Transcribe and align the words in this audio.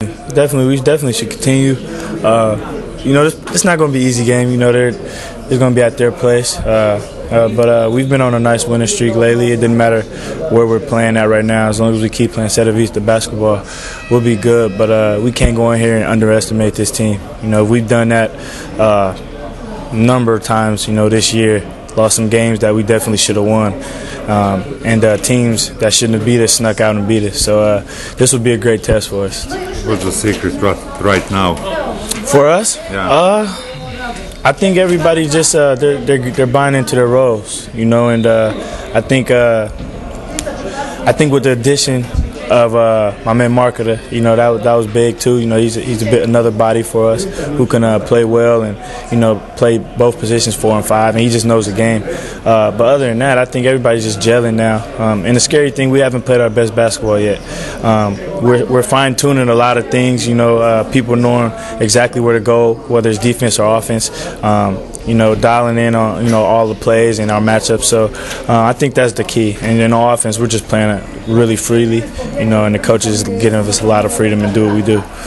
Definitely, 0.00 0.68
we 0.68 0.76
definitely 0.76 1.14
should 1.14 1.30
continue. 1.30 1.74
Uh, 2.24 2.56
you 3.04 3.12
know, 3.12 3.26
it's 3.26 3.64
not 3.64 3.78
going 3.78 3.92
to 3.92 3.98
be 3.98 4.04
easy 4.04 4.24
game. 4.24 4.50
You 4.50 4.56
know, 4.56 4.70
they're, 4.70 4.92
they're 4.92 5.58
going 5.58 5.72
to 5.72 5.74
be 5.74 5.82
at 5.82 5.98
their 5.98 6.12
place. 6.12 6.56
Uh, 6.56 7.00
uh, 7.32 7.48
but 7.48 7.68
uh, 7.68 7.90
we've 7.90 8.08
been 8.08 8.20
on 8.20 8.32
a 8.34 8.38
nice 8.38 8.64
winning 8.64 8.86
streak 8.86 9.16
lately. 9.16 9.50
It 9.50 9.56
didn't 9.56 9.76
matter 9.76 10.02
where 10.54 10.68
we're 10.68 10.78
playing 10.78 11.16
at 11.16 11.24
right 11.24 11.44
now. 11.44 11.68
As 11.68 11.80
long 11.80 11.92
as 11.96 12.00
we 12.00 12.08
keep 12.10 12.30
playing 12.30 12.50
Cedevita, 12.50 12.94
the 12.94 13.00
basketball, 13.00 13.66
we'll 14.08 14.20
be 14.20 14.36
good. 14.36 14.78
But 14.78 14.90
uh, 14.90 15.20
we 15.20 15.32
can't 15.32 15.56
go 15.56 15.72
in 15.72 15.80
here 15.80 15.96
and 15.96 16.04
underestimate 16.04 16.74
this 16.74 16.92
team. 16.92 17.20
You 17.42 17.48
know, 17.48 17.64
we've 17.64 17.88
done 17.88 18.10
that 18.10 18.30
uh, 18.78 19.18
a 19.90 19.96
number 19.96 20.32
of 20.32 20.44
times, 20.44 20.86
you 20.86 20.94
know, 20.94 21.08
this 21.08 21.34
year. 21.34 21.60
Lost 21.96 22.14
some 22.14 22.28
games 22.28 22.60
that 22.60 22.72
we 22.72 22.84
definitely 22.84 23.18
should 23.18 23.34
have 23.34 23.46
won. 23.46 23.72
Um, 24.30 24.80
and 24.84 25.04
uh, 25.04 25.16
teams 25.16 25.76
that 25.78 25.92
shouldn't 25.92 26.18
have 26.18 26.24
beat 26.24 26.40
us 26.40 26.52
snuck 26.52 26.80
out 26.80 26.94
and 26.94 27.08
beat 27.08 27.24
us. 27.24 27.40
So 27.40 27.80
this 28.16 28.32
would 28.32 28.44
be 28.44 28.52
a 28.52 28.58
great 28.58 28.84
test 28.84 29.08
for 29.08 29.24
us. 29.24 29.77
What's 29.88 30.04
the 30.04 30.12
secret 30.12 30.52
right 31.00 31.30
now? 31.30 31.54
For 32.26 32.46
us? 32.46 32.76
Yeah. 32.76 33.10
Uh, 33.10 33.46
I 34.44 34.52
think 34.52 34.76
everybody 34.76 35.26
just 35.26 35.54
uh, 35.54 35.76
they're, 35.76 35.96
they're, 35.98 36.30
they're 36.30 36.46
buying 36.46 36.74
into 36.74 36.94
their 36.94 37.06
roles, 37.06 37.72
you 37.74 37.86
know, 37.86 38.10
and 38.10 38.26
uh, 38.26 38.52
I 38.92 39.00
think 39.00 39.30
uh, 39.30 39.70
I 41.06 41.12
think 41.12 41.32
with 41.32 41.44
the 41.44 41.52
addition 41.52 42.04
of 42.50 42.74
uh, 42.74 43.14
my 43.24 43.32
man 43.32 43.52
Marketer. 43.52 43.98
You 44.10 44.20
know 44.20 44.36
that 44.36 44.64
that 44.64 44.74
was 44.74 44.86
big 44.86 45.18
too. 45.18 45.38
You 45.38 45.46
know 45.46 45.56
he's 45.56 45.76
a, 45.76 45.80
he's 45.80 46.02
a 46.02 46.06
bit 46.06 46.22
another 46.22 46.50
body 46.50 46.82
for 46.82 47.10
us 47.10 47.24
who 47.24 47.66
can 47.66 47.84
uh, 47.84 47.98
play 48.00 48.24
well 48.24 48.62
and 48.62 48.76
you 49.12 49.18
know 49.18 49.38
play 49.56 49.78
both 49.78 50.18
positions 50.18 50.56
four 50.56 50.76
and 50.76 50.84
five, 50.84 51.14
and 51.14 51.22
he 51.22 51.30
just 51.30 51.46
knows 51.46 51.66
the 51.66 51.72
game. 51.72 52.02
Uh, 52.04 52.70
but 52.70 52.82
other 52.82 53.08
than 53.08 53.18
that, 53.18 53.38
I 53.38 53.44
think 53.44 53.66
everybody's 53.66 54.04
just 54.04 54.20
gelling 54.20 54.54
now. 54.54 54.84
Um, 55.02 55.24
and 55.24 55.36
the 55.36 55.40
scary 55.40 55.70
thing, 55.70 55.90
we 55.90 56.00
haven't 56.00 56.22
played 56.22 56.40
our 56.40 56.50
best 56.50 56.74
basketball 56.74 57.18
yet. 57.18 57.40
Um, 57.84 58.16
we're 58.42 58.64
we're 58.66 58.82
fine 58.82 59.16
tuning 59.16 59.48
a 59.48 59.54
lot 59.54 59.78
of 59.78 59.90
things. 59.90 60.26
You 60.26 60.34
know, 60.34 60.58
uh, 60.58 60.90
people 60.92 61.16
knowing 61.16 61.52
exactly 61.80 62.20
where 62.20 62.38
to 62.38 62.44
go, 62.44 62.74
whether 62.74 63.10
it's 63.10 63.18
defense 63.18 63.58
or 63.58 63.76
offense. 63.76 64.10
Um, 64.42 64.78
you 65.08 65.14
know, 65.14 65.34
dialing 65.34 65.78
in 65.78 65.94
on 65.94 66.24
you 66.24 66.30
know 66.30 66.44
all 66.44 66.68
the 66.68 66.74
plays 66.74 67.18
and 67.18 67.30
our 67.30 67.40
matchups. 67.40 67.84
So 67.84 68.06
uh, 68.48 68.62
I 68.64 68.74
think 68.74 68.94
that's 68.94 69.14
the 69.14 69.24
key. 69.24 69.56
And 69.60 69.80
in 69.80 69.92
offense, 69.92 70.38
we're 70.38 70.48
just 70.48 70.68
playing 70.68 70.98
it 70.98 71.28
really 71.28 71.56
freely, 71.56 72.02
you 72.38 72.46
know, 72.46 72.64
and 72.64 72.74
the 72.74 72.78
coaches 72.78 73.22
giving 73.24 73.54
us 73.54 73.80
a 73.80 73.86
lot 73.86 74.04
of 74.04 74.12
freedom 74.12 74.40
to 74.40 74.52
do 74.52 74.66
what 74.66 74.74
we 74.74 74.82
do. 74.82 75.02